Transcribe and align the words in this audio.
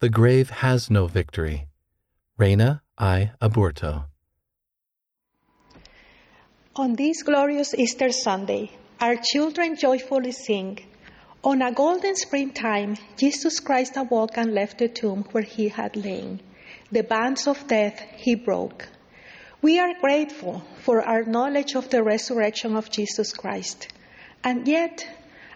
The 0.00 0.08
grave 0.08 0.48
has 0.48 0.88
no 0.88 1.06
victory. 1.08 1.66
Reyna 2.38 2.80
I. 2.96 3.32
Aburto. 3.38 4.06
On 6.74 6.94
this 6.94 7.22
glorious 7.22 7.74
Easter 7.74 8.10
Sunday, 8.10 8.70
our 8.98 9.16
children 9.16 9.76
joyfully 9.76 10.32
sing. 10.32 10.78
On 11.44 11.60
a 11.60 11.70
golden 11.70 12.16
springtime, 12.16 12.96
Jesus 13.18 13.60
Christ 13.60 13.98
awoke 13.98 14.38
and 14.38 14.54
left 14.54 14.78
the 14.78 14.88
tomb 14.88 15.24
where 15.32 15.42
he 15.42 15.68
had 15.68 15.94
lain. 15.96 16.40
The 16.90 17.02
bands 17.02 17.46
of 17.46 17.66
death 17.66 18.00
he 18.16 18.36
broke. 18.36 18.88
We 19.60 19.78
are 19.80 20.00
grateful 20.00 20.62
for 20.80 21.02
our 21.02 21.24
knowledge 21.24 21.74
of 21.74 21.90
the 21.90 22.02
resurrection 22.02 22.74
of 22.74 22.90
Jesus 22.90 23.34
Christ. 23.34 23.88
And 24.42 24.66
yet, 24.66 25.06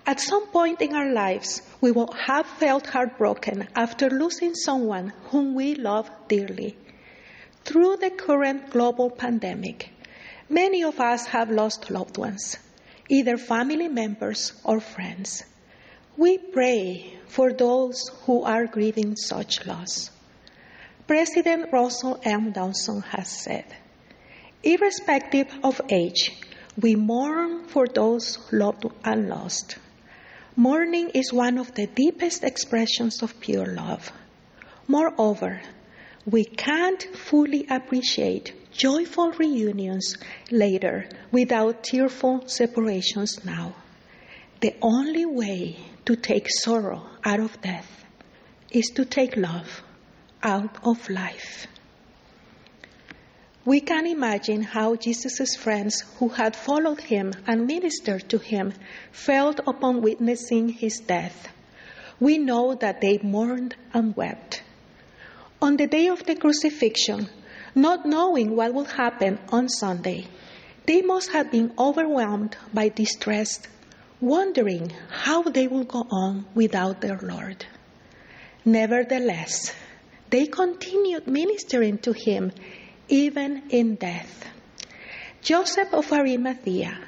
at 0.06 0.20
some 0.20 0.46
point 0.48 0.82
in 0.82 0.94
our 0.94 1.10
lives, 1.12 1.62
we 1.80 1.90
will 1.90 2.12
have 2.12 2.46
felt 2.46 2.86
heartbroken 2.86 3.68
after 3.74 4.10
losing 4.10 4.54
someone 4.54 5.12
whom 5.30 5.54
we 5.54 5.74
love 5.74 6.10
dearly. 6.28 6.76
Through 7.64 7.96
the 7.96 8.10
current 8.10 8.70
global 8.70 9.08
pandemic, 9.08 9.90
many 10.50 10.84
of 10.84 11.00
us 11.00 11.26
have 11.26 11.50
lost 11.50 11.90
loved 11.90 12.18
ones, 12.18 12.58
either 13.08 13.38
family 13.38 13.88
members 13.88 14.52
or 14.62 14.80
friends. 14.80 15.42
We 16.18 16.36
pray 16.36 17.18
for 17.26 17.52
those 17.52 18.10
who 18.26 18.42
are 18.42 18.66
grieving 18.66 19.16
such 19.16 19.64
loss. 19.66 20.10
President 21.06 21.72
Russell 21.72 22.20
M. 22.22 22.52
Nelson 22.54 23.00
has 23.00 23.28
said, 23.28 23.64
irrespective 24.62 25.48
of 25.62 25.80
age, 25.88 26.30
we 26.80 26.94
mourn 26.94 27.64
for 27.68 27.86
those 27.86 28.38
loved 28.52 28.84
and 29.04 29.28
lost. 29.28 29.78
Mourning 30.56 31.10
is 31.10 31.32
one 31.32 31.58
of 31.58 31.74
the 31.74 31.88
deepest 31.88 32.44
expressions 32.44 33.22
of 33.22 33.40
pure 33.40 33.66
love. 33.66 34.12
Moreover, 34.86 35.60
we 36.26 36.44
can't 36.44 37.02
fully 37.02 37.66
appreciate 37.68 38.54
joyful 38.70 39.32
reunions 39.32 40.16
later 40.52 41.08
without 41.32 41.82
tearful 41.82 42.46
separations 42.46 43.44
now. 43.44 43.74
The 44.60 44.76
only 44.80 45.26
way 45.26 45.76
to 46.06 46.14
take 46.14 46.46
sorrow 46.48 47.04
out 47.24 47.40
of 47.40 47.60
death 47.60 48.04
is 48.70 48.86
to 48.94 49.04
take 49.04 49.36
love 49.36 49.82
out 50.40 50.78
of 50.84 51.10
life. 51.10 51.66
We 53.66 53.80
can 53.80 54.06
imagine 54.06 54.62
how 54.62 54.96
Jesus' 54.96 55.56
friends 55.56 56.04
who 56.18 56.28
had 56.28 56.54
followed 56.54 57.00
him 57.00 57.32
and 57.46 57.66
ministered 57.66 58.28
to 58.28 58.38
him 58.38 58.74
felt 59.10 59.58
upon 59.66 60.02
witnessing 60.02 60.68
his 60.68 61.00
death. 61.00 61.48
We 62.20 62.36
know 62.36 62.74
that 62.74 63.00
they 63.00 63.18
mourned 63.22 63.74
and 63.94 64.14
wept. 64.14 64.62
On 65.62 65.78
the 65.78 65.86
day 65.86 66.08
of 66.08 66.24
the 66.24 66.36
crucifixion, 66.36 67.30
not 67.74 68.04
knowing 68.04 68.54
what 68.54 68.74
would 68.74 68.90
happen 68.90 69.38
on 69.48 69.70
Sunday, 69.70 70.26
they 70.86 71.00
must 71.00 71.30
have 71.30 71.50
been 71.50 71.72
overwhelmed 71.78 72.58
by 72.74 72.90
distress, 72.90 73.60
wondering 74.20 74.92
how 75.08 75.42
they 75.42 75.66
would 75.66 75.88
go 75.88 76.06
on 76.10 76.44
without 76.54 77.00
their 77.00 77.18
Lord. 77.18 77.64
Nevertheless, 78.66 79.72
they 80.28 80.46
continued 80.46 81.26
ministering 81.26 81.96
to 81.98 82.12
him 82.12 82.52
even 83.08 83.62
in 83.70 83.96
death. 83.96 84.48
Joseph 85.42 85.92
of 85.92 86.12
Arimathea 86.12 86.98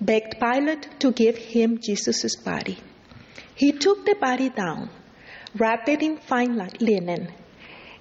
begged 0.00 0.38
Pilate 0.40 1.00
to 1.00 1.12
give 1.12 1.36
him 1.36 1.78
Jesus' 1.78 2.36
body. 2.36 2.78
He 3.54 3.72
took 3.72 4.06
the 4.06 4.14
body 4.14 4.48
down, 4.48 4.90
wrapped 5.54 5.88
it 5.88 6.02
in 6.02 6.16
fine 6.18 6.56
linen, 6.80 7.32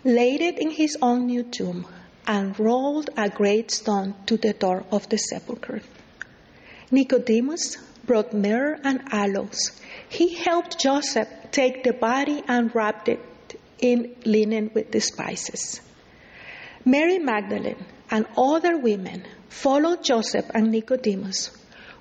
laid 0.03 0.41
it 0.41 0.59
in 0.59 0.71
his 0.71 0.97
own 1.01 1.25
new 1.25 1.43
tomb, 1.43 1.85
and 2.27 2.57
rolled 2.59 3.09
a 3.17 3.29
great 3.29 3.71
stone 3.71 4.13
to 4.27 4.37
the 4.37 4.53
door 4.53 4.85
of 4.91 5.09
the 5.09 5.17
sepulchre. 5.17 5.81
Nicodemus 6.91 7.77
brought 8.05 8.33
myrrh 8.33 8.79
and 8.83 9.01
aloes. 9.11 9.71
He 10.07 10.35
helped 10.35 10.79
Joseph 10.79 11.27
take 11.51 11.83
the 11.83 11.93
body 11.93 12.41
and 12.47 12.73
wrapped 12.73 13.09
it 13.09 13.19
in 13.79 14.15
linen 14.25 14.71
with 14.73 14.91
the 14.91 15.01
spices. 15.01 15.81
Mary 16.85 17.19
Magdalene 17.19 17.85
and 18.09 18.25
other 18.37 18.77
women 18.77 19.23
followed 19.49 20.03
Joseph 20.03 20.45
and 20.53 20.71
Nicodemus, 20.71 21.51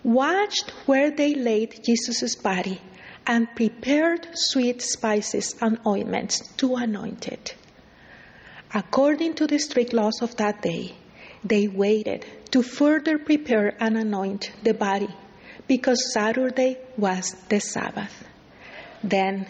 watched 0.04 0.70
where 0.86 1.10
they 1.10 1.34
laid 1.34 1.80
Jesus' 1.84 2.36
body, 2.36 2.80
and 3.26 3.48
prepared 3.54 4.26
sweet 4.32 4.80
spices 4.80 5.54
and 5.60 5.78
ointments 5.86 6.40
to 6.56 6.76
anoint 6.76 7.28
it. 7.28 7.54
According 8.72 9.34
to 9.34 9.46
the 9.46 9.58
strict 9.58 9.92
laws 9.92 10.22
of 10.22 10.36
that 10.36 10.62
day, 10.62 10.94
they 11.44 11.68
waited 11.68 12.24
to 12.50 12.62
further 12.62 13.18
prepare 13.18 13.76
and 13.80 13.96
anoint 13.96 14.52
the 14.62 14.74
body 14.74 15.08
because 15.66 16.12
Saturday 16.12 16.78
was 16.96 17.34
the 17.48 17.60
Sabbath. 17.60 18.24
Then, 19.02 19.46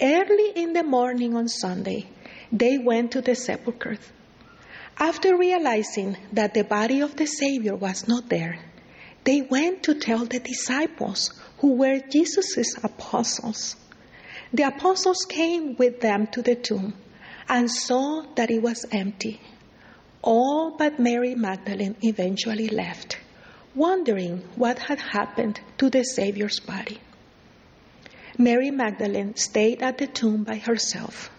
early 0.00 0.50
in 0.56 0.72
the 0.72 0.82
morning 0.82 1.36
on 1.36 1.48
Sunday, 1.48 2.06
they 2.52 2.78
went 2.78 3.12
to 3.12 3.20
the 3.20 3.34
sepulchre 3.34 3.96
after 4.98 5.36
realizing 5.36 6.16
that 6.32 6.54
the 6.54 6.64
body 6.64 7.00
of 7.00 7.16
the 7.16 7.26
Savior 7.26 7.74
was 7.74 8.06
not 8.06 8.28
there, 8.28 8.58
they 9.24 9.40
went 9.42 9.82
to 9.82 9.94
tell 9.94 10.24
the 10.24 10.38
disciples 10.38 11.32
who 11.58 11.74
were 11.74 11.98
Jesus' 11.98 12.76
apostles. 12.82 13.76
The 14.52 14.64
apostles 14.64 15.24
came 15.28 15.76
with 15.76 16.00
them 16.00 16.26
to 16.28 16.42
the 16.42 16.54
tomb 16.54 16.94
and 17.48 17.70
saw 17.70 18.22
that 18.36 18.50
it 18.50 18.62
was 18.62 18.86
empty. 18.92 19.40
All 20.22 20.76
but 20.76 20.98
Mary 20.98 21.34
Magdalene 21.34 21.96
eventually 22.02 22.68
left, 22.68 23.18
wondering 23.74 24.38
what 24.56 24.78
had 24.78 25.00
happened 25.00 25.60
to 25.78 25.90
the 25.90 26.04
Savior's 26.04 26.60
body. 26.60 27.00
Mary 28.38 28.70
Magdalene 28.70 29.36
stayed 29.36 29.82
at 29.82 29.98
the 29.98 30.06
tomb 30.06 30.44
by 30.44 30.56
herself. 30.56 31.30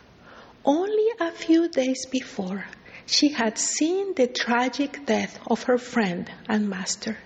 Only 0.63 1.07
a 1.19 1.31
few 1.31 1.67
days 1.67 2.05
before, 2.05 2.65
she 3.07 3.29
had 3.29 3.57
seen 3.57 4.13
the 4.15 4.27
tragic 4.27 5.05
death 5.05 5.39
of 5.47 5.63
her 5.63 5.77
friend 5.77 6.29
and 6.49 6.69
master. 6.69 7.17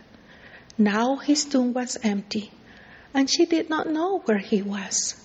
Now 0.77 1.17
his 1.17 1.45
tomb 1.45 1.73
was 1.73 1.97
empty, 2.03 2.51
and 3.13 3.29
she 3.29 3.45
did 3.45 3.69
not 3.69 3.87
know 3.87 4.19
where 4.19 4.37
he 4.37 4.61
was. 4.61 5.15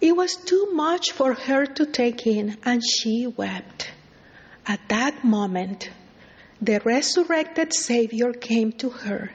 It 0.00 0.16
was 0.16 0.36
too 0.36 0.68
much 0.72 1.12
for 1.12 1.34
her 1.34 1.66
to 1.66 1.86
take 1.86 2.26
in, 2.26 2.56
and 2.64 2.82
she 2.84 3.26
wept. 3.26 3.90
At 4.66 4.80
that 4.88 5.24
moment, 5.24 5.90
the 6.60 6.80
resurrected 6.84 7.74
Savior 7.74 8.32
came 8.32 8.72
to 8.72 8.90
her 8.90 9.32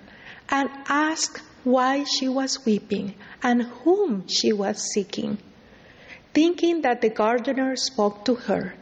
and 0.50 0.70
asked 0.88 1.42
why 1.64 2.04
she 2.04 2.30
was 2.30 2.66
weeping 2.66 3.16
and 3.42 3.64
whom 3.64 4.28
she 4.28 4.54
was 4.54 4.92
seeking. 4.94 5.38
Thinking 6.34 6.82
that 6.82 7.02
the 7.02 7.10
gardener 7.10 7.76
spoke 7.76 8.26
to 8.26 8.36
her, 8.36 8.74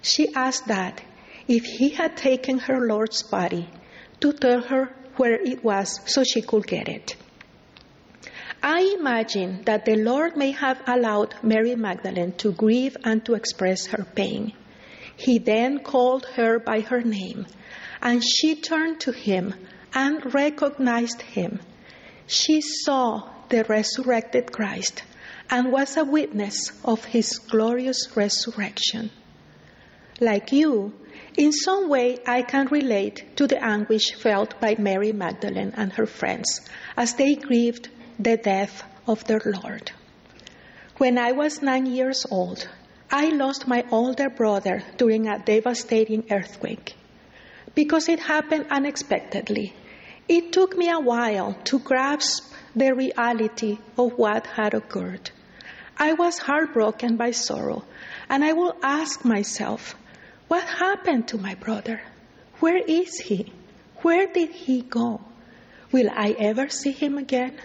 she 0.00 0.34
asked 0.34 0.66
that 0.66 1.00
if 1.48 1.64
he 1.64 1.90
had 1.90 2.16
taken 2.16 2.58
her 2.58 2.86
Lord's 2.86 3.22
body 3.22 3.68
to 4.20 4.32
tell 4.32 4.62
her 4.62 4.94
where 5.16 5.34
it 5.34 5.62
was 5.62 6.00
so 6.06 6.24
she 6.24 6.42
could 6.42 6.66
get 6.66 6.88
it. 6.88 7.16
I 8.62 8.96
imagine 8.98 9.62
that 9.64 9.84
the 9.84 9.96
Lord 9.96 10.36
may 10.36 10.52
have 10.52 10.80
allowed 10.86 11.34
Mary 11.42 11.74
Magdalene 11.74 12.32
to 12.38 12.52
grieve 12.52 12.96
and 13.04 13.24
to 13.24 13.34
express 13.34 13.86
her 13.86 14.04
pain. 14.04 14.52
He 15.16 15.38
then 15.38 15.80
called 15.80 16.26
her 16.36 16.60
by 16.60 16.80
her 16.80 17.02
name, 17.02 17.46
and 18.00 18.22
she 18.24 18.54
turned 18.54 19.00
to 19.00 19.12
him 19.12 19.54
and 19.92 20.32
recognized 20.32 21.22
him. 21.22 21.60
She 22.26 22.60
saw 22.60 23.28
the 23.48 23.64
resurrected 23.64 24.52
Christ 24.52 25.02
and 25.50 25.72
was 25.72 25.96
a 25.96 26.04
witness 26.04 26.70
of 26.84 27.04
his 27.04 27.38
glorious 27.38 28.16
resurrection. 28.16 29.10
Like 30.20 30.52
you, 30.52 30.94
in 31.36 31.52
some 31.52 31.88
way, 31.88 32.18
I 32.26 32.42
can 32.42 32.66
relate 32.66 33.36
to 33.36 33.46
the 33.46 33.62
anguish 33.62 34.12
felt 34.14 34.60
by 34.60 34.76
Mary 34.78 35.12
Magdalene 35.12 35.72
and 35.76 35.92
her 35.92 36.06
friends 36.06 36.60
as 36.96 37.14
they 37.14 37.34
grieved 37.34 37.88
the 38.18 38.36
death 38.36 38.82
of 39.06 39.24
their 39.24 39.40
Lord. 39.44 39.90
When 40.98 41.18
I 41.18 41.32
was 41.32 41.62
nine 41.62 41.86
years 41.86 42.26
old, 42.30 42.68
I 43.10 43.30
lost 43.30 43.66
my 43.66 43.84
older 43.90 44.30
brother 44.30 44.82
during 44.96 45.26
a 45.28 45.38
devastating 45.38 46.24
earthquake. 46.30 46.94
Because 47.74 48.08
it 48.08 48.20
happened 48.20 48.66
unexpectedly, 48.70 49.74
it 50.28 50.52
took 50.52 50.76
me 50.76 50.90
a 50.90 51.00
while 51.00 51.54
to 51.64 51.78
grasp 51.78 52.52
the 52.76 52.94
reality 52.94 53.78
of 53.98 54.12
what 54.12 54.46
had 54.46 54.74
occurred. 54.74 55.30
I 55.96 56.12
was 56.12 56.38
heartbroken 56.38 57.16
by 57.16 57.32
sorrow, 57.32 57.84
and 58.28 58.44
I 58.44 58.52
will 58.52 58.76
ask 58.82 59.24
myself, 59.24 59.94
what 60.52 60.64
happened 60.64 61.26
to 61.26 61.38
my 61.38 61.54
brother? 61.54 62.02
Where 62.60 62.76
is 62.76 63.18
he? 63.20 63.50
Where 64.02 64.26
did 64.26 64.50
he 64.50 64.82
go? 64.82 65.22
Will 65.90 66.10
I 66.14 66.36
ever 66.38 66.68
see 66.68 66.92
him 66.92 67.16
again? 67.16 67.56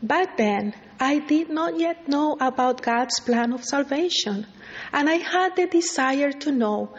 Back 0.00 0.36
then, 0.36 0.74
I 1.00 1.18
did 1.18 1.50
not 1.50 1.76
yet 1.76 2.06
know 2.06 2.36
about 2.40 2.82
God's 2.82 3.18
plan 3.18 3.52
of 3.52 3.64
salvation, 3.64 4.46
and 4.92 5.10
I 5.10 5.16
had 5.16 5.56
the 5.56 5.66
desire 5.66 6.30
to 6.30 6.52
know 6.52 6.94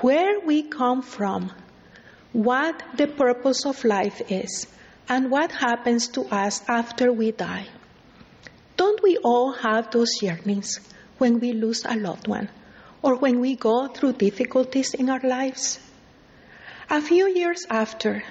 where 0.00 0.40
we 0.40 0.64
come 0.64 1.02
from, 1.02 1.52
what 2.32 2.82
the 2.96 3.06
purpose 3.06 3.64
of 3.64 3.84
life 3.84 4.20
is, 4.28 4.66
and 5.08 5.30
what 5.30 5.52
happens 5.52 6.08
to 6.18 6.22
us 6.22 6.60
after 6.66 7.12
we 7.12 7.30
die. 7.30 7.68
Don't 8.76 9.00
we 9.00 9.16
all 9.18 9.52
have 9.52 9.92
those 9.92 10.20
yearnings 10.20 10.80
when 11.18 11.38
we 11.38 11.52
lose 11.52 11.84
a 11.84 11.94
loved 11.94 12.26
one 12.26 12.48
or 13.02 13.16
when 13.16 13.40
we 13.40 13.56
go 13.56 13.88
through 13.88 14.14
difficulties 14.14 14.94
in 14.94 15.08
our 15.08 15.20
lives? 15.20 15.78
A 16.88 17.00
few 17.00 17.28
years 17.28 17.66
after, 17.70 18.22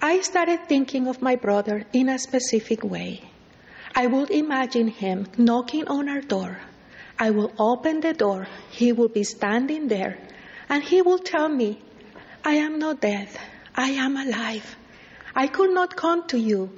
I 0.00 0.20
started 0.20 0.68
thinking 0.68 1.08
of 1.08 1.22
my 1.22 1.36
brother 1.36 1.84
in 1.92 2.08
a 2.08 2.18
specific 2.18 2.84
way. 2.84 3.22
I 3.94 4.06
would 4.06 4.30
imagine 4.30 4.88
him 4.88 5.26
knocking 5.38 5.88
on 5.88 6.08
our 6.08 6.20
door. 6.20 6.58
I 7.18 7.30
will 7.30 7.52
open 7.58 8.00
the 8.00 8.12
door, 8.12 8.46
he 8.70 8.92
will 8.92 9.08
be 9.08 9.24
standing 9.24 9.88
there, 9.88 10.18
and 10.68 10.82
he 10.82 11.00
will 11.00 11.18
tell 11.18 11.48
me, 11.48 11.80
I 12.44 12.54
am 12.54 12.78
not 12.78 13.00
dead, 13.00 13.28
I 13.74 13.90
am 13.90 14.16
alive. 14.16 14.76
I 15.34 15.46
could 15.46 15.72
not 15.74 15.96
come 15.96 16.26
to 16.28 16.38
you, 16.38 16.70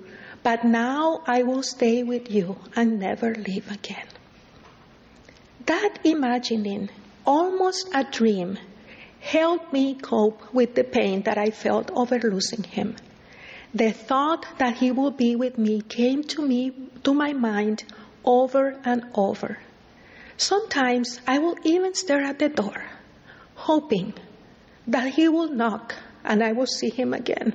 but 0.43 0.64
now 0.64 1.23
I 1.26 1.43
will 1.43 1.62
stay 1.62 2.02
with 2.02 2.31
you 2.31 2.56
and 2.75 2.99
never 3.00 3.35
leave 3.35 3.70
again. 3.70 4.06
That 5.67 5.99
imagining, 6.05 6.88
almost 7.29 7.91
a 7.93 8.03
dream, 8.05 8.59
helped 9.21 9.71
me 9.71 9.95
cope 9.95 10.41
with 10.55 10.75
the 10.75 10.83
pain 10.83 11.21
that 11.23 11.37
I 11.37 11.51
felt 11.51 11.91
over 11.91 12.19
losing 12.19 12.63
him. 12.63 12.97
The 13.75 13.93
thought 13.93 14.47
that 14.57 14.79
he 14.79 14.91
would 14.91 15.19
be 15.19 15.37
with 15.37 15.59
me 15.59 15.83
came 15.83 16.23
to 16.33 16.41
me 16.41 16.73
to 17.05 17.13
my 17.13 17.35
mind 17.35 17.85
over 18.25 18.81
and 18.83 19.05
over. 19.15 19.59
Sometimes 20.39 21.21
I 21.27 21.39
will 21.39 21.57
even 21.65 21.93
stare 21.95 22.23
at 22.23 22.39
the 22.39 22.49
door, 22.49 22.83
hoping 23.55 24.15
that 24.87 25.13
he 25.13 25.29
will 25.29 25.51
knock 25.51 25.95
and 26.25 26.43
I 26.43 26.53
will 26.53 26.67
see 26.67 26.89
him 26.89 27.13
again. 27.13 27.53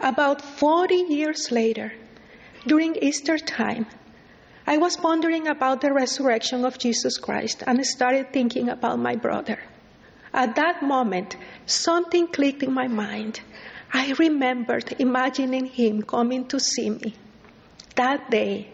About 0.00 0.40
40 0.40 0.94
years 0.94 1.50
later, 1.50 1.92
during 2.68 2.94
Easter 3.02 3.36
time, 3.36 3.86
I 4.66 4.78
was 4.78 4.96
pondering 4.96 5.46
about 5.48 5.80
the 5.80 5.92
resurrection 5.92 6.64
of 6.64 6.78
Jesus 6.78 7.18
Christ 7.18 7.62
and 7.66 7.84
started 7.84 8.32
thinking 8.32 8.70
about 8.70 8.98
my 8.98 9.14
brother. 9.14 9.58
At 10.32 10.56
that 10.56 10.82
moment, 10.82 11.36
something 11.66 12.28
clicked 12.28 12.62
in 12.62 12.72
my 12.72 12.88
mind. 12.88 13.40
I 13.92 14.12
remembered 14.18 14.96
imagining 14.98 15.66
him 15.66 16.02
coming 16.02 16.46
to 16.48 16.58
see 16.58 16.90
me. 16.90 17.14
That 17.96 18.30
day, 18.30 18.68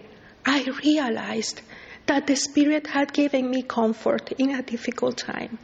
I 0.47 0.65
realized 0.85 1.61
that 2.07 2.27
the 2.27 2.37
Spirit 2.37 2.87
had 2.87 3.13
given 3.13 3.51
me 3.51 3.63
comfort 3.63 4.33
in 4.39 4.55
a 4.55 4.63
difficult 4.63 5.19
time. 5.19 5.59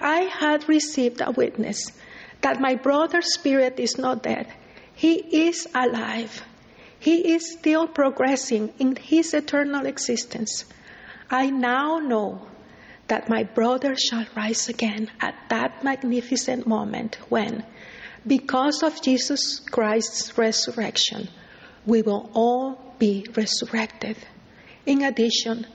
I 0.00 0.20
had 0.20 0.68
received 0.68 1.20
a 1.20 1.30
witness 1.30 1.92
that 2.40 2.60
my 2.60 2.74
brother's 2.74 3.34
spirit 3.34 3.78
is 3.78 3.98
not 3.98 4.22
dead. 4.22 4.46
He 4.94 5.14
is 5.46 5.66
alive. 5.74 6.42
He 7.00 7.32
is 7.32 7.52
still 7.52 7.88
progressing 7.88 8.74
in 8.78 8.94
his 8.94 9.32
eternal 9.32 9.86
existence. 9.86 10.66
I 11.30 11.48
now 11.48 11.98
know 11.98 12.46
that 13.08 13.30
my 13.30 13.42
brother 13.42 13.96
shall 13.96 14.26
rise 14.36 14.68
again 14.68 15.10
at 15.18 15.34
that 15.48 15.82
magnificent 15.82 16.66
moment 16.66 17.16
when, 17.30 17.64
because 18.26 18.82
of 18.82 19.00
Jesus 19.00 19.60
Christ's 19.60 20.36
resurrection, 20.36 21.28
we 21.86 22.02
will 22.02 22.30
all 22.34 22.94
be 22.98 23.24
resurrected. 23.34 24.18
In 24.84 25.02
addition, 25.02 25.66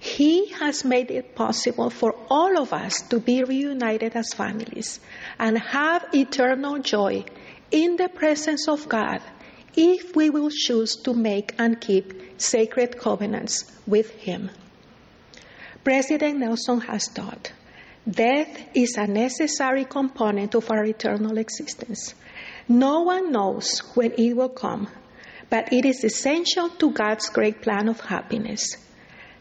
He 0.00 0.48
has 0.54 0.84
made 0.84 1.12
it 1.12 1.36
possible 1.36 1.88
for 1.88 2.16
all 2.28 2.58
of 2.60 2.72
us 2.72 3.00
to 3.10 3.20
be 3.20 3.44
reunited 3.44 4.16
as 4.16 4.34
families 4.34 4.98
and 5.38 5.56
have 5.56 6.04
eternal 6.12 6.80
joy 6.80 7.24
in 7.70 7.96
the 7.96 8.08
presence 8.08 8.68
of 8.68 8.88
God 8.88 9.22
if 9.76 10.14
we 10.14 10.30
will 10.30 10.50
choose 10.50 10.96
to 10.96 11.14
make 11.14 11.54
and 11.58 11.80
keep 11.80 12.40
sacred 12.40 12.98
covenants 12.98 13.64
with 13.86 14.10
Him. 14.10 14.50
President 15.82 16.38
Nelson 16.38 16.80
has 16.80 17.08
taught 17.08 17.52
death 18.08 18.68
is 18.74 18.96
a 18.96 19.06
necessary 19.06 19.84
component 19.84 20.54
of 20.54 20.70
our 20.70 20.84
eternal 20.84 21.38
existence. 21.38 22.14
No 22.68 23.02
one 23.02 23.32
knows 23.32 23.80
when 23.94 24.12
it 24.12 24.34
will 24.34 24.50
come, 24.50 24.88
but 25.50 25.72
it 25.72 25.84
is 25.84 26.04
essential 26.04 26.68
to 26.68 26.90
God's 26.90 27.28
great 27.30 27.62
plan 27.62 27.88
of 27.88 28.00
happiness. 28.00 28.76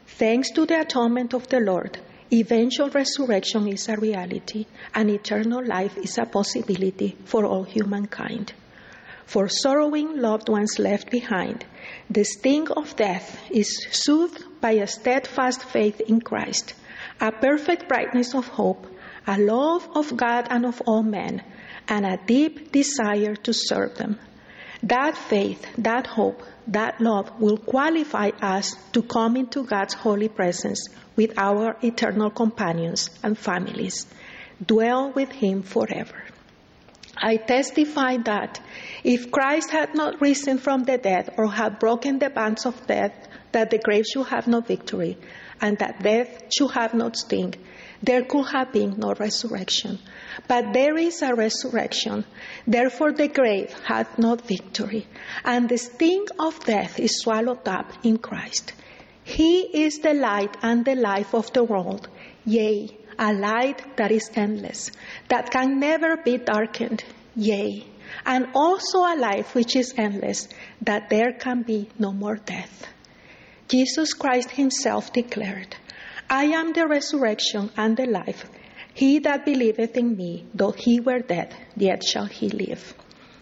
Thanks 0.06 0.52
to 0.52 0.66
the 0.66 0.82
atonement 0.82 1.34
of 1.34 1.48
the 1.48 1.60
Lord, 1.60 1.98
eventual 2.32 2.90
resurrection 2.90 3.68
is 3.68 3.90
a 3.90 3.98
reality 3.98 4.66
and 4.94 5.10
eternal 5.10 5.66
life 5.66 5.98
is 5.98 6.18
a 6.18 6.26
possibility 6.26 7.18
for 7.26 7.46
all 7.46 7.64
humankind. 7.64 8.54
For 9.26 9.48
sorrowing 9.48 10.18
loved 10.18 10.50
ones 10.50 10.80
left 10.80 11.10
behind, 11.10 11.66
the 12.10 12.24
sting 12.24 12.70
of 12.70 12.96
death 12.96 13.40
is 13.50 13.88
soothed 13.92 14.44
by 14.62 14.72
a 14.72 14.88
steadfast 14.88 15.64
faith 15.64 16.02
in 16.02 16.22
Christ, 16.22 16.74
a 17.20 17.32
perfect 17.32 17.88
brightness 17.88 18.36
of 18.36 18.48
hope, 18.48 18.86
a 19.26 19.40
love 19.40 19.88
of 19.96 20.16
God 20.16 20.48
and 20.50 20.66
of 20.66 20.82
all 20.86 21.04
men, 21.04 21.42
and 21.88 22.06
a 22.06 22.20
deep 22.26 22.72
desire 22.72 23.36
to 23.36 23.54
serve 23.54 23.96
them. 23.96 24.20
That 24.84 25.16
faith, 25.16 25.66
that 25.78 26.08
hope, 26.08 26.44
that 26.68 27.00
love 27.00 27.40
will 27.40 27.58
qualify 27.58 28.32
us 28.42 28.76
to 28.92 29.02
come 29.02 29.38
into 29.38 29.64
God's 29.64 29.94
holy 29.94 30.28
presence 30.28 30.88
with 31.16 31.38
our 31.38 31.78
eternal 31.82 32.30
companions 32.30 33.10
and 33.24 33.38
families, 33.38 34.06
dwell 34.66 35.12
with 35.12 35.32
Him 35.32 35.64
forever. 35.64 36.24
I 37.18 37.38
testify 37.38 38.18
that 38.26 38.60
if 39.04 39.32
Christ 39.32 39.70
had 39.70 39.96
not 39.96 40.22
risen 40.22 40.58
from 40.58 40.84
the 40.84 40.98
dead 40.98 41.34
or 41.38 41.52
had 41.52 41.80
broken 41.80 42.20
the 42.20 42.30
bands 42.30 42.66
of 42.66 42.88
death, 42.88 43.14
that 43.52 43.70
the 43.70 43.78
grave 43.78 44.06
should 44.06 44.28
have 44.28 44.48
no 44.48 44.62
victory, 44.62 45.18
and 45.62 45.78
that 45.78 46.02
death 46.02 46.52
should 46.52 46.72
have 46.72 46.94
no 46.94 47.12
sting, 47.14 47.54
there 48.02 48.24
could 48.24 48.48
have 48.48 48.74
been 48.74 48.96
no 48.98 49.14
resurrection. 49.14 50.00
But 50.48 50.74
there 50.74 50.98
is 50.98 51.22
a 51.22 51.34
resurrection. 51.36 52.26
Therefore, 52.68 53.14
the 53.14 53.28
grave 53.28 53.74
hath 53.86 54.18
no 54.18 54.36
victory, 54.36 55.08
and 55.46 55.70
the 55.70 55.78
sting 55.78 56.26
of 56.40 56.60
death 56.66 57.00
is 57.00 57.20
swallowed 57.20 57.68
up 57.68 57.94
in 58.04 58.18
Christ. 58.18 58.74
He 59.24 59.86
is 59.86 60.00
the 60.00 60.14
light 60.14 60.58
and 60.62 60.84
the 60.84 60.96
life 60.96 61.34
of 61.34 61.54
the 61.54 61.64
world, 61.64 62.10
yea, 62.44 62.90
a 63.24 63.32
light 63.32 63.82
that 63.96 64.12
is 64.12 64.30
endless, 64.36 64.92
that 65.30 65.50
can 65.50 65.80
never 65.80 66.18
be 66.18 66.38
darkened, 66.38 67.04
yea, 67.36 67.86
and 68.26 68.48
also 68.54 69.00
a 69.00 69.16
life 69.18 69.56
which 69.56 69.76
is 69.78 69.94
endless, 69.98 70.50
that 70.82 71.10
there 71.10 71.32
can 71.32 71.62
be 71.64 71.88
no 71.98 72.12
more 72.12 72.36
death. 72.36 72.88
Jesus 73.70 74.14
Christ 74.14 74.52
Himself 74.52 75.14
declared, 75.14 75.76
I 76.30 76.46
am 76.60 76.74
the 76.74 76.86
resurrection 76.86 77.72
and 77.78 77.96
the 77.96 78.08
life. 78.08 78.44
He 78.94 79.20
that 79.20 79.46
believeth 79.46 79.96
in 79.96 80.18
me, 80.18 80.46
though 80.54 80.72
he 80.72 81.00
were 81.00 81.20
dead, 81.20 81.56
yet 81.78 82.04
shall 82.04 82.26
he 82.26 82.50
live. 82.50 82.94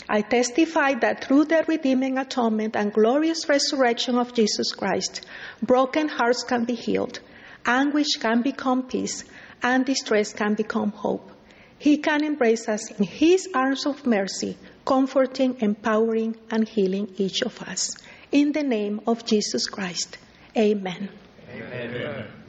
I 0.08 0.22
testify 0.22 0.94
that 1.02 1.24
through 1.24 1.46
the 1.46 1.66
redeeming 1.68 2.18
atonement 2.18 2.76
and 2.76 2.94
glorious 2.94 3.50
resurrection 3.50 4.18
of 4.18 4.34
Jesus 4.34 4.74
Christ, 4.74 5.26
broken 5.62 6.08
hearts 6.08 6.44
can 6.44 6.66
be 6.66 6.76
healed, 6.76 7.20
anguish 7.66 8.18
can 8.20 8.42
become 8.42 8.84
peace, 8.84 9.24
and 9.64 9.86
distress 9.86 10.34
can 10.34 10.56
become 10.56 10.92
hope. 10.92 11.32
He 11.78 11.98
can 11.98 12.24
embrace 12.24 12.68
us 12.70 12.92
in 12.92 13.04
His 13.04 13.50
arms 13.54 13.86
of 13.86 14.06
mercy, 14.06 14.58
comforting, 14.86 15.58
empowering, 15.62 16.36
and 16.50 16.68
healing 16.68 17.14
each 17.18 17.42
of 17.42 17.62
us. 17.62 17.96
In 18.32 18.52
the 18.52 18.64
name 18.64 19.02
of 19.08 19.26
Jesus 19.26 19.68
Christ. 19.68 20.18
Amen. 20.56 21.10
Amen. 21.50 22.41